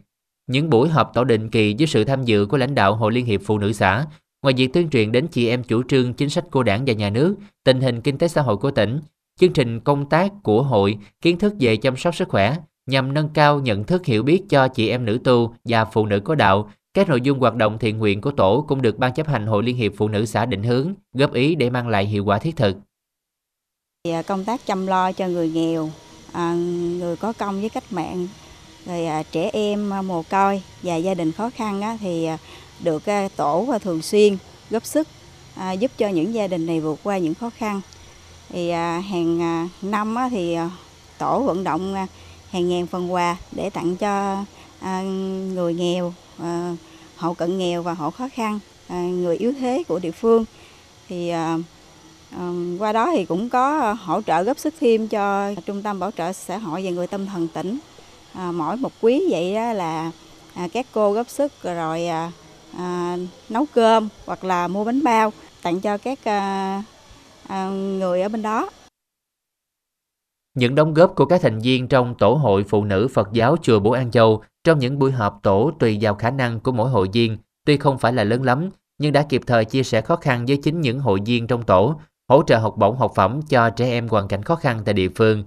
[0.47, 3.27] Những buổi họp tổ định kỳ với sự tham dự của lãnh đạo Hội Liên
[3.27, 4.07] hiệp Phụ nữ xã,
[4.43, 7.11] ngoài việc tuyên truyền đến chị em chủ trương chính sách của đảng và nhà
[7.11, 9.01] nước, tình hình kinh tế xã hội của tỉnh,
[9.41, 13.29] chương trình công tác của hội, kiến thức về chăm sóc sức khỏe nhằm nâng
[13.29, 16.71] cao nhận thức hiểu biết cho chị em nữ tu và phụ nữ có đạo
[16.95, 19.63] các nội dung hoạt động thiện nguyện của tổ cũng được Ban chấp hành Hội
[19.63, 22.57] Liên hiệp Phụ nữ xã định hướng, góp ý để mang lại hiệu quả thiết
[22.57, 22.77] thực.
[24.09, 25.91] À, công tác chăm lo cho người nghèo,
[26.33, 26.55] à,
[26.99, 28.29] người có công với cách mạng,
[28.87, 32.29] rồi à, trẻ em mồ côi và gia đình khó khăn thì
[32.85, 33.03] được
[33.37, 34.37] tổ và thường xuyên
[34.71, 35.09] góp sức
[35.79, 37.81] giúp cho những gia đình này vượt qua những khó khăn.
[38.49, 40.57] Thì hàng năm thì
[41.19, 41.95] tổ vận động
[42.51, 44.45] hàng ngàn phần quà để tặng cho
[45.55, 46.77] người nghèo À,
[47.17, 50.45] hộ cận nghèo và hộ khó khăn, à, người yếu thế của địa phương.
[51.09, 51.59] Thì à,
[52.79, 56.33] qua đó thì cũng có hỗ trợ góp sức thêm cho trung tâm bảo trợ
[56.33, 57.79] xã hội và người tâm thần tỉnh.
[58.35, 60.11] Mỗi một quý vậy đó là
[60.73, 62.09] các cô góp sức rồi
[63.49, 66.19] nấu cơm hoặc là mua bánh bao tặng cho các
[67.99, 68.71] người ở bên đó.
[70.55, 73.81] Những đóng góp của các thành viên trong Tổ hội Phụ nữ Phật giáo Chùa
[73.81, 77.09] Bố An Châu trong những buổi họp tổ tùy vào khả năng của mỗi hội
[77.13, 80.47] viên, tuy không phải là lớn lắm, nhưng đã kịp thời chia sẻ khó khăn
[80.47, 83.91] với chính những hội viên trong tổ, hỗ trợ học bổng học phẩm cho trẻ
[83.91, 85.45] em hoàn cảnh khó khăn tại địa phương.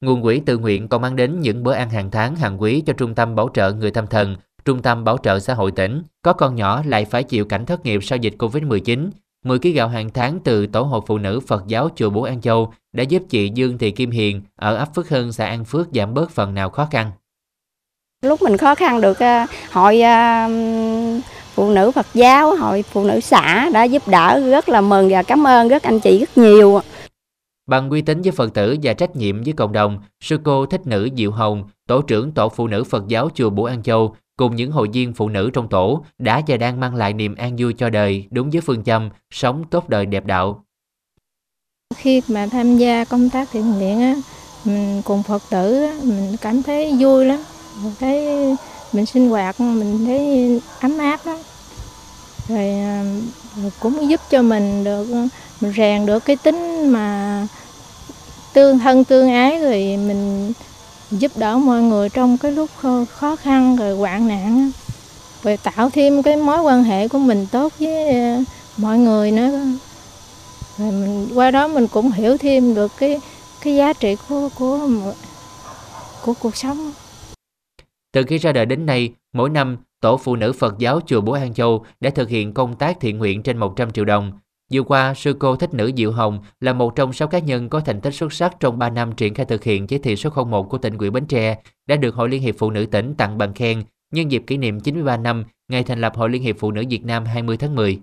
[0.00, 2.92] Nguồn quỹ tự nguyện còn mang đến những bữa ăn hàng tháng hàng quý cho
[2.92, 6.02] Trung tâm Bảo trợ Người Tâm Thần, Trung tâm Bảo trợ Xã hội tỉnh.
[6.22, 9.10] Có con nhỏ lại phải chịu cảnh thất nghiệp sau dịch Covid-19.
[9.44, 12.40] 10 kg gạo hàng tháng từ Tổ hội Phụ nữ Phật giáo Chùa Bố An
[12.40, 15.88] Châu đã giúp chị Dương Thị Kim Hiền ở ấp Phước Hưng, xã An Phước
[15.94, 17.10] giảm bớt phần nào khó khăn.
[18.22, 20.48] Lúc mình khó khăn được ờ, hội ờ,
[21.54, 25.22] phụ nữ Phật giáo, hội phụ nữ xã đã giúp đỡ rất là mừng và
[25.22, 26.80] cảm ơn rất anh chị rất nhiều.
[27.66, 30.86] Bằng uy tín với Phật tử và trách nhiệm với cộng đồng, sư cô Thích
[30.86, 34.56] Nữ Diệu Hồng, tổ trưởng tổ phụ nữ Phật giáo chùa Bủ An Châu cùng
[34.56, 37.72] những hội viên phụ nữ trong tổ đã và đang mang lại niềm an vui
[37.72, 40.64] cho đời đúng với phương châm sống tốt đời đẹp đạo.
[41.96, 44.14] Khi mà tham gia công tác thiện nguyện á,
[44.64, 47.38] mình cùng Phật tử á, mình cảm thấy vui lắm,
[47.82, 48.26] mình thấy
[48.92, 51.38] mình sinh hoạt mình thấy ấm áp lắm.
[52.48, 53.04] Rồi, à,
[53.80, 55.08] cũng giúp cho mình được
[55.60, 57.46] mình rèn được cái tính mà
[58.52, 60.52] tương thân tương ái rồi mình
[61.10, 62.70] giúp đỡ mọi người trong cái lúc
[63.14, 64.70] khó khăn rồi hoạn nạn
[65.42, 68.38] rồi tạo thêm cái mối quan hệ của mình tốt với à,
[68.76, 69.50] mọi người nữa
[70.78, 73.20] mình qua đó mình cũng hiểu thêm được cái
[73.62, 74.88] cái giá trị của của
[76.22, 76.92] của cuộc sống
[78.12, 81.32] từ khi ra đời đến nay mỗi năm tổ phụ nữ Phật giáo chùa Bố
[81.32, 84.32] An Châu đã thực hiện công tác thiện nguyện trên 100 triệu đồng
[84.72, 87.80] Vừa qua, sư cô Thích Nữ Diệu Hồng là một trong sáu cá nhân có
[87.80, 90.62] thành tích xuất sắc trong 3 năm triển khai thực hiện chỉ thị số 01
[90.62, 93.54] của tỉnh ủy Bến Tre, đã được Hội Liên hiệp Phụ nữ tỉnh tặng bằng
[93.54, 93.82] khen
[94.12, 97.04] nhân dịp kỷ niệm 93 năm ngày thành lập Hội Liên hiệp Phụ nữ Việt
[97.04, 97.98] Nam 20 tháng 10.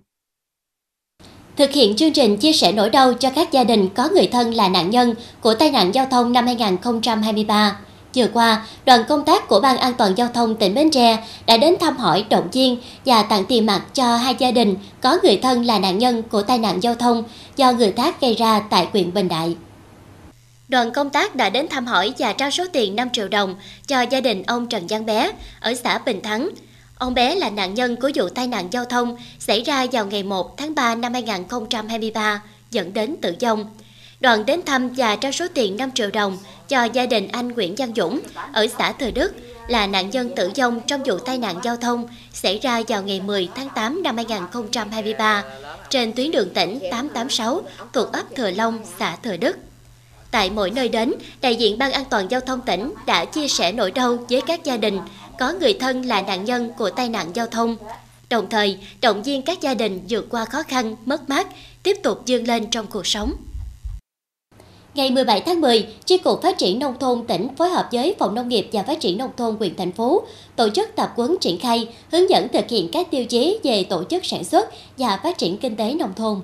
[1.59, 4.53] Thực hiện chương trình chia sẻ nỗi đau cho các gia đình có người thân
[4.53, 7.77] là nạn nhân của tai nạn giao thông năm 2023.
[8.15, 11.57] Vừa qua, đoàn công tác của Ban An toàn Giao thông tỉnh Bến Tre đã
[11.57, 15.37] đến thăm hỏi, động viên và tặng tiền mặt cho hai gia đình có người
[15.37, 17.23] thân là nạn nhân của tai nạn giao thông
[17.55, 19.55] do người khác gây ra tại huyện Bình Đại.
[20.67, 23.55] Đoàn công tác đã đến thăm hỏi và trao số tiền 5 triệu đồng
[23.87, 26.49] cho gia đình ông Trần Giang Bé ở xã Bình Thắng.
[26.99, 30.23] Ông bé là nạn nhân của vụ tai nạn giao thông xảy ra vào ngày
[30.23, 33.65] 1 tháng 3 năm 2023 dẫn đến tử vong.
[34.19, 37.75] Đoàn đến thăm và trao số tiền 5 triệu đồng cho gia đình anh Nguyễn
[37.77, 38.19] Văn Dũng
[38.53, 39.33] ở xã Thừa Đức
[39.67, 43.21] là nạn nhân tử vong trong vụ tai nạn giao thông xảy ra vào ngày
[43.21, 45.43] 10 tháng 8 năm 2023
[45.89, 47.61] trên tuyến đường tỉnh 886
[47.93, 49.57] thuộc ấp Thừa Long, xã Thừa Đức.
[50.31, 53.71] Tại mỗi nơi đến, đại diện Ban An toàn Giao thông tỉnh đã chia sẻ
[53.71, 54.99] nỗi đau với các gia đình
[55.39, 57.75] có người thân là nạn nhân của tai nạn giao thông,
[58.29, 61.47] đồng thời động viên các gia đình vượt qua khó khăn, mất mát,
[61.83, 63.33] tiếp tục vươn lên trong cuộc sống.
[64.93, 68.35] Ngày 17 tháng 10, Chi cục Phát triển Nông thôn tỉnh phối hợp với Phòng
[68.35, 70.23] Nông nghiệp và Phát triển Nông thôn huyện thành phố
[70.55, 74.03] tổ chức tập huấn triển khai, hướng dẫn thực hiện các tiêu chí về tổ
[74.03, 76.41] chức sản xuất và phát triển kinh tế nông thôn.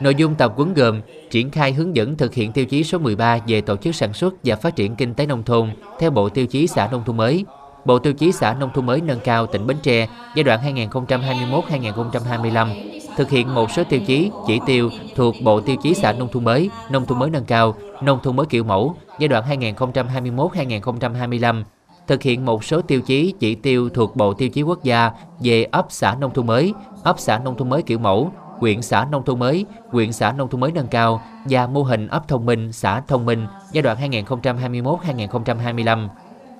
[0.00, 3.38] Nội dung tập huấn gồm triển khai hướng dẫn thực hiện tiêu chí số 13
[3.46, 6.46] về tổ chức sản xuất và phát triển kinh tế nông thôn theo Bộ Tiêu
[6.46, 7.44] chí xã nông thôn mới,
[7.84, 12.68] Bộ Tiêu chí xã nông thôn mới nâng cao tỉnh Bến Tre giai đoạn 2021-2025
[13.16, 16.44] thực hiện một số tiêu chí, chỉ tiêu thuộc Bộ Tiêu chí xã nông thôn
[16.44, 21.62] mới, nông thôn mới nâng cao, nông thôn mới kiểu mẫu giai đoạn 2021-2025,
[22.06, 25.64] thực hiện một số tiêu chí, chỉ tiêu thuộc Bộ Tiêu chí quốc gia về
[25.64, 29.24] ấp xã nông thôn mới, ấp xã nông thôn mới kiểu mẫu, quyện xã nông
[29.24, 32.72] thôn mới, quyện xã nông thôn mới nâng cao và mô hình ấp thông minh,
[32.72, 36.08] xã thông minh giai đoạn 2021-2025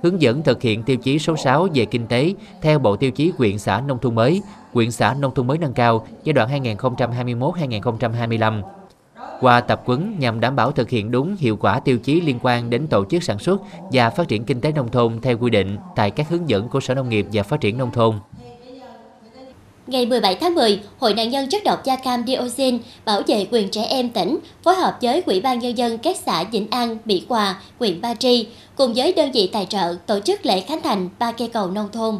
[0.02, 3.32] hướng dẫn thực hiện tiêu chí số 6 về kinh tế theo Bộ Tiêu chí
[3.32, 8.62] quyện xã nông thôn mới, quyện xã nông thôn mới nâng cao giai đoạn 2021-2025.
[9.40, 12.70] Qua tập huấn nhằm đảm bảo thực hiện đúng hiệu quả tiêu chí liên quan
[12.70, 13.61] đến tổ chức sản xuất
[13.92, 16.80] và phát triển kinh tế nông thôn theo quy định tại các hướng dẫn của
[16.80, 18.14] Sở Nông nghiệp và Phát triển Nông thôn.
[19.87, 23.68] Ngày 17 tháng 10, Hội nạn nhân chất độc da cam dioxin bảo vệ quyền
[23.68, 27.22] trẻ em tỉnh phối hợp với Ủy ban Nhân dân các xã Vĩnh An, Mỹ
[27.29, 28.46] Hòa, huyện Ba Tri
[28.77, 31.88] cùng với đơn vị tài trợ tổ chức lễ khánh thành ba cây cầu nông
[31.92, 32.18] thôn.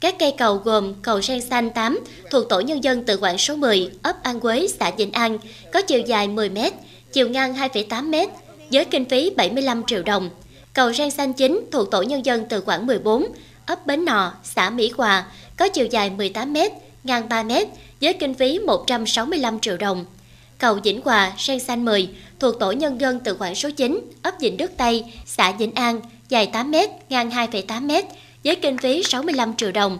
[0.00, 3.56] Các cây cầu gồm cầu sen xanh 8 thuộc tổ nhân dân tự quản số
[3.56, 5.38] 10 ấp An Quế, xã Vĩnh An,
[5.72, 6.58] có chiều dài 10 m,
[7.12, 8.30] chiều ngang 2,8 m,
[8.72, 10.30] với kinh phí 75 triệu đồng.
[10.72, 13.26] Cầu sen xanh 9 thuộc tổ nhân dân tự quản 14
[13.66, 16.56] ấp Bến Nò, xã Mỹ Hòa, có chiều dài 18 m,
[17.04, 17.52] ngang 3 m,
[18.00, 20.04] với kinh phí 165 triệu đồng.
[20.58, 24.34] Cầu Vĩnh Hòa, sen xanh 10 thuộc tổ nhân dân tự quản số 9, ấp
[24.40, 26.74] Vĩnh Đức Tây, xã Vĩnh An, dài 8 m,
[27.08, 28.06] ngang 2,8 m,
[28.44, 29.98] với kinh phí 65 triệu đồng.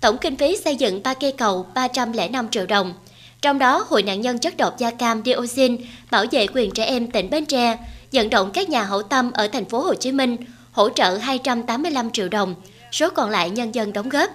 [0.00, 2.94] Tổng kinh phí xây dựng 3 cây cầu 305 triệu đồng.
[3.42, 5.76] Trong đó, Hội nạn nhân chất độc da cam dioxin,
[6.10, 7.76] bảo vệ quyền trẻ em tỉnh Bến Tre,
[8.12, 10.36] vận động các nhà hảo tâm ở thành phố Hồ Chí Minh
[10.72, 12.54] hỗ trợ 285 triệu đồng,
[12.92, 14.30] số còn lại nhân dân đóng góp.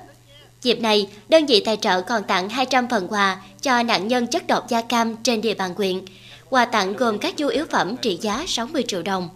[0.64, 4.48] Dịp này, đơn vị tài trợ còn tặng 200 phần quà cho nạn nhân chất
[4.48, 6.02] độc da cam trên địa bàn huyện.
[6.50, 9.30] Quà tặng gồm các nhu yếu phẩm trị giá 60 triệu đồng.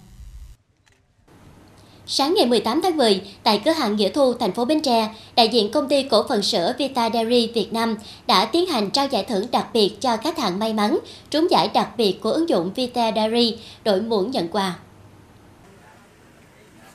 [2.10, 5.48] Sáng ngày 18 tháng 10, tại cửa hàng Nghĩa Thu, thành phố Bến Tre, đại
[5.48, 9.24] diện công ty cổ phần sữa Vita Dairy Việt Nam đã tiến hành trao giải
[9.24, 12.74] thưởng đặc biệt cho khách hàng may mắn trúng giải đặc biệt của ứng dụng
[12.76, 14.76] Vita Dairy đội muỗng nhận quà.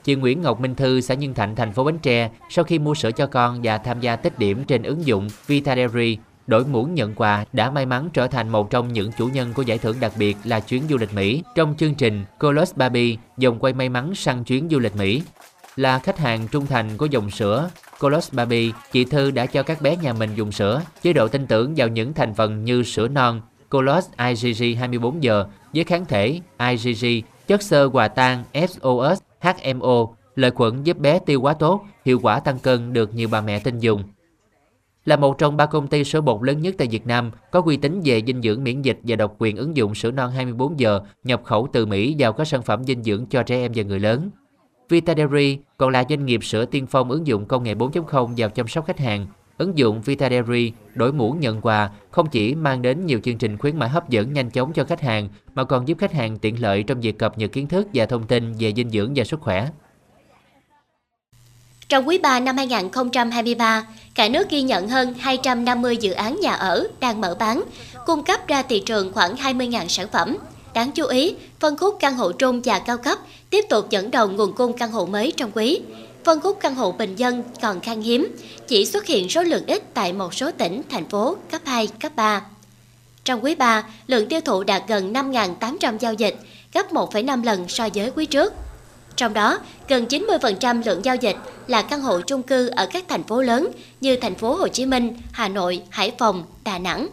[0.05, 2.95] Chị Nguyễn Ngọc Minh Thư, xã Nhân Thạnh, thành phố Bến Tre, sau khi mua
[2.95, 6.95] sữa cho con và tham gia tích điểm trên ứng dụng Vita Dairy, đổi muỗng
[6.95, 9.97] nhận quà đã may mắn trở thành một trong những chủ nhân của giải thưởng
[10.01, 13.89] đặc biệt là chuyến du lịch Mỹ trong chương trình Colos Baby, dòng quay may
[13.89, 15.23] mắn săn chuyến du lịch Mỹ.
[15.77, 19.83] Là khách hàng trung thành của dòng sữa Colos Baby, chị Thư đã cho các
[19.83, 23.09] bé nhà mình dùng sữa, chế độ tin tưởng vào những thành phần như sữa
[23.09, 27.07] non, Colos IgG 24 giờ với kháng thể IgG,
[27.47, 32.41] chất xơ hòa tan SOS, HMO, lợi khuẩn giúp bé tiêu hóa tốt, hiệu quả
[32.41, 34.03] tăng cân được nhiều bà mẹ tin dùng
[35.05, 37.77] là một trong ba công ty sữa bột lớn nhất tại Việt Nam có uy
[37.77, 41.01] tín về dinh dưỡng miễn dịch và độc quyền ứng dụng sữa non 24 giờ
[41.25, 44.01] nhập khẩu từ Mỹ vào các sản phẩm dinh dưỡng cho trẻ em và người
[44.01, 44.31] lớn.
[44.89, 48.51] Vita Dairy còn là doanh nghiệp sữa tiên phong ứng dụng công nghệ 4.0 vào
[48.51, 49.27] chăm sóc khách hàng.
[49.63, 53.59] Ứng dụng Vita Dairy đổi mũ nhận quà không chỉ mang đến nhiều chương trình
[53.59, 56.63] khuyến mãi hấp dẫn nhanh chóng cho khách hàng mà còn giúp khách hàng tiện
[56.63, 59.41] lợi trong việc cập nhật kiến thức và thông tin về dinh dưỡng và sức
[59.41, 59.69] khỏe.
[61.89, 66.89] Trong quý 3 năm 2023, cả nước ghi nhận hơn 250 dự án nhà ở
[67.01, 67.63] đang mở bán,
[68.07, 70.37] cung cấp ra thị trường khoảng 20.000 sản phẩm.
[70.75, 73.19] Đáng chú ý, phân khúc căn hộ trung và cao cấp
[73.51, 75.81] tiếp tục dẫn đầu nguồn cung căn hộ mới trong quý.
[76.25, 78.37] Phân khúc căn hộ bình dân còn khan hiếm,
[78.69, 82.13] chỉ xuất hiện số lượng ít tại một số tỉnh, thành phố cấp 2, cấp
[82.17, 82.43] 3.
[83.25, 86.37] Trong quý 3, lượng tiêu thụ đạt gần 5.800 giao dịch,
[86.75, 88.53] gấp 1,5 lần so với quý trước.
[89.17, 89.59] Trong đó,
[89.89, 93.69] gần 90% lượng giao dịch là căn hộ chung cư ở các thành phố lớn
[94.01, 97.09] như thành phố Hồ Chí Minh, Hà Nội, Hải Phòng, Đà Nẵng.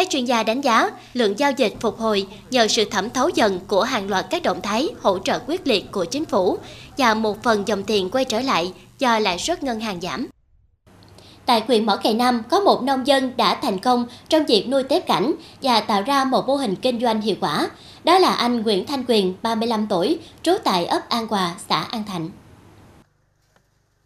[0.00, 3.60] Các chuyên gia đánh giá lượng giao dịch phục hồi nhờ sự thẩm thấu dần
[3.68, 6.58] của hàng loạt các động thái hỗ trợ quyết liệt của chính phủ
[6.98, 10.26] và một phần dòng tiền quay trở lại do lãi suất ngân hàng giảm.
[11.46, 14.82] Tại huyện Mỏ Cày Nam có một nông dân đã thành công trong việc nuôi
[14.82, 15.32] tép cảnh
[15.62, 17.70] và tạo ra một mô hình kinh doanh hiệu quả,
[18.04, 22.04] đó là anh Nguyễn Thanh Quyền, 35 tuổi, trú tại ấp An Hòa, xã An
[22.04, 22.30] Thạnh.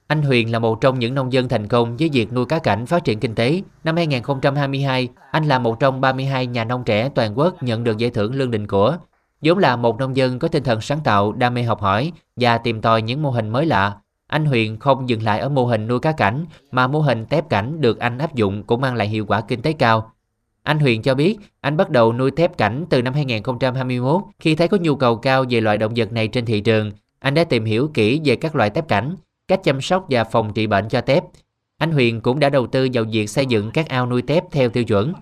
[0.07, 2.87] Anh Huyền là một trong những nông dân thành công với việc nuôi cá cảnh
[2.87, 3.63] phát triển kinh tế.
[3.85, 8.11] Năm 2022, anh là một trong 32 nhà nông trẻ toàn quốc nhận được giải
[8.11, 8.97] thưởng Lương Định Của.
[9.43, 12.59] vốn là một nông dân có tinh thần sáng tạo, đam mê học hỏi và
[12.59, 13.97] tìm tòi những mô hình mới lạ.
[14.27, 17.49] Anh Huyền không dừng lại ở mô hình nuôi cá cảnh, mà mô hình tép
[17.49, 20.13] cảnh được anh áp dụng cũng mang lại hiệu quả kinh tế cao.
[20.63, 24.69] Anh Huyền cho biết anh bắt đầu nuôi tép cảnh từ năm 2021 khi thấy
[24.69, 26.93] có nhu cầu cao về loại động vật này trên thị trường.
[27.19, 29.17] Anh đã tìm hiểu kỹ về các loại tép cảnh,
[29.49, 31.25] cách chăm sóc và phòng trị bệnh cho tép.
[31.79, 34.69] Anh Huyền cũng đã đầu tư vào việc xây dựng các ao nuôi tép theo
[34.69, 35.13] tiêu chuẩn.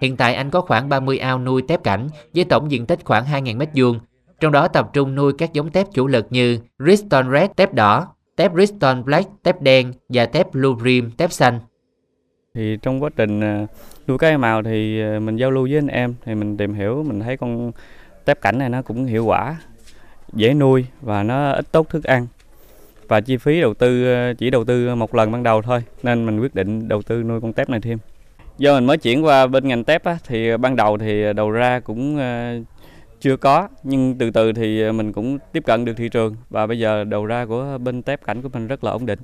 [0.00, 3.24] Hiện tại anh có khoảng 30 ao nuôi tép cảnh với tổng diện tích khoảng
[3.24, 3.98] 2.000 m2,
[4.40, 8.08] trong đó tập trung nuôi các giống tép chủ lực như Riston Red tép đỏ,
[8.36, 11.60] tép Riston Black tép đen và tép Blue Rim tép xanh.
[12.54, 13.66] Thì trong quá trình à,
[14.08, 17.02] nuôi cá màu thì à, mình giao lưu với anh em thì mình tìm hiểu
[17.02, 17.72] mình thấy con
[18.24, 19.56] tép cảnh này nó cũng hiệu quả,
[20.32, 22.26] dễ nuôi và nó ít tốt thức ăn
[23.12, 26.26] và chi phí đầu tư ờ, chỉ đầu tư một lần ban đầu thôi nên
[26.26, 27.98] mình quyết định đầu tư nuôi con tép này thêm.
[28.58, 31.32] Do mình mới chuyển qua bên ngành tép á, thì ờ, ban đầu thì ờ,
[31.32, 32.18] đầu ra cũng
[33.20, 36.78] chưa có nhưng từ từ thì mình cũng tiếp cận được thị trường và bây
[36.78, 39.18] giờ đầu ra của bên tép cảnh của mình rất là ổn định.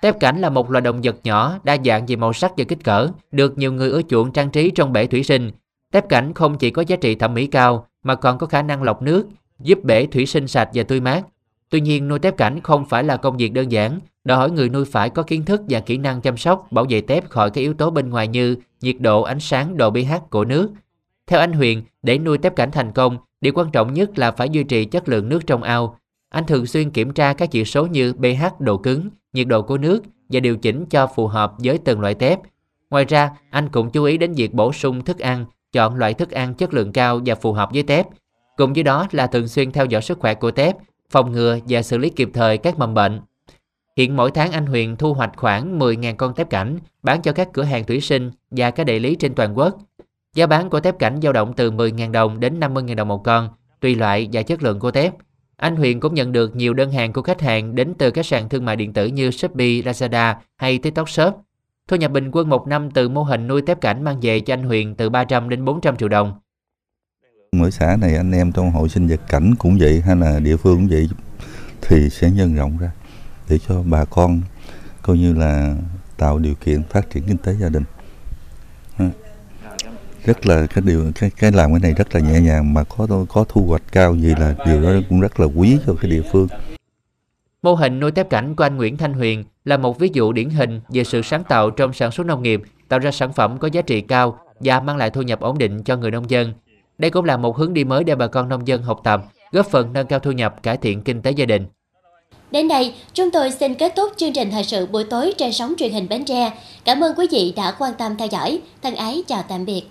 [0.00, 2.84] Tép cảnh là một loài động vật nhỏ, đa dạng về màu sắc và kích
[2.84, 5.50] cỡ, được nhiều người ưa chuộng trang trí trong bể thủy sinh.
[5.92, 8.82] Tép cảnh không chỉ có giá trị thẩm mỹ cao mà còn có khả năng
[8.82, 9.26] lọc nước,
[9.60, 11.22] giúp bể thủy sinh sạch và tươi mát.
[11.72, 14.68] Tuy nhiên, nuôi tép cảnh không phải là công việc đơn giản, đòi hỏi người
[14.68, 17.60] nuôi phải có kiến thức và kỹ năng chăm sóc, bảo vệ tép khỏi các
[17.60, 20.70] yếu tố bên ngoài như nhiệt độ, ánh sáng, độ pH của nước.
[21.26, 24.48] Theo anh Huyền, để nuôi tép cảnh thành công, điều quan trọng nhất là phải
[24.48, 25.98] duy trì chất lượng nước trong ao.
[26.28, 29.78] Anh thường xuyên kiểm tra các chỉ số như pH, độ cứng, nhiệt độ của
[29.78, 32.38] nước và điều chỉnh cho phù hợp với từng loại tép.
[32.90, 36.30] Ngoài ra, anh cũng chú ý đến việc bổ sung thức ăn, chọn loại thức
[36.30, 38.06] ăn chất lượng cao và phù hợp với tép.
[38.56, 40.76] Cùng với đó là thường xuyên theo dõi sức khỏe của tép,
[41.12, 43.20] phòng ngừa và xử lý kịp thời các mầm bệnh.
[43.96, 47.48] Hiện mỗi tháng anh Huyền thu hoạch khoảng 10.000 con tép cảnh bán cho các
[47.52, 49.78] cửa hàng thủy sinh và các đại lý trên toàn quốc.
[50.34, 53.48] Giá bán của tép cảnh dao động từ 10.000 đồng đến 50.000 đồng một con,
[53.80, 55.14] tùy loại và chất lượng của tép.
[55.56, 58.48] Anh Huyền cũng nhận được nhiều đơn hàng của khách hàng đến từ các sàn
[58.48, 61.34] thương mại điện tử như Shopee, Lazada hay TikTok Shop.
[61.88, 64.54] Thu nhập bình quân một năm từ mô hình nuôi tép cảnh mang về cho
[64.54, 66.34] anh Huyền từ 300 đến 400 triệu đồng.
[67.56, 70.56] Mỗi xã này anh em trong hội sinh vật cảnh cũng vậy hay là địa
[70.56, 71.08] phương cũng vậy
[71.82, 72.90] thì sẽ nhân rộng ra
[73.48, 74.40] để cho bà con
[75.02, 75.76] coi như là
[76.16, 77.84] tạo điều kiện phát triển kinh tế gia đình
[80.24, 83.26] rất là cái điều cái cái làm cái này rất là nhẹ nhàng mà có
[83.28, 86.22] có thu hoạch cao gì là điều đó cũng rất là quý cho cái địa
[86.32, 86.48] phương.
[87.62, 90.50] Mô hình nuôi tép cảnh của anh Nguyễn Thanh Huyền là một ví dụ điển
[90.50, 93.68] hình về sự sáng tạo trong sản xuất nông nghiệp, tạo ra sản phẩm có
[93.72, 96.52] giá trị cao và mang lại thu nhập ổn định cho người nông dân.
[97.02, 99.20] Đây cũng là một hướng đi mới để bà con nông dân học tập,
[99.52, 101.66] góp phần nâng cao thu nhập, cải thiện kinh tế gia đình.
[102.50, 105.74] Đến đây, chúng tôi xin kết thúc chương trình thời sự buổi tối trên sóng
[105.78, 106.52] truyền hình Bến Tre.
[106.84, 108.60] Cảm ơn quý vị đã quan tâm theo dõi.
[108.82, 109.82] Thân ái chào tạm biệt.